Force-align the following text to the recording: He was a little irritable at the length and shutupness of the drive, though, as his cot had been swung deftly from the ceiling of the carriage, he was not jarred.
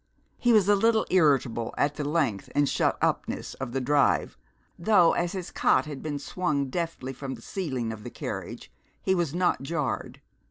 He 0.39 0.51
was 0.51 0.67
a 0.67 0.75
little 0.75 1.05
irritable 1.11 1.75
at 1.77 1.93
the 1.93 2.03
length 2.03 2.49
and 2.55 2.65
shutupness 2.65 3.53
of 3.61 3.71
the 3.71 3.79
drive, 3.79 4.35
though, 4.79 5.13
as 5.13 5.33
his 5.33 5.51
cot 5.51 5.85
had 5.85 6.01
been 6.01 6.17
swung 6.17 6.71
deftly 6.71 7.13
from 7.13 7.35
the 7.35 7.41
ceiling 7.43 7.93
of 7.93 8.03
the 8.03 8.09
carriage, 8.09 8.71
he 9.03 9.13
was 9.13 9.35
not 9.35 9.61
jarred. 9.61 10.19